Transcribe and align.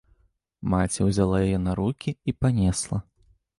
Маці 0.73 1.05
ўзяла 1.09 1.43
яе 1.49 1.59
на 1.67 1.71
рукі 1.81 2.17
і 2.33 2.37
панесла. 2.41 2.97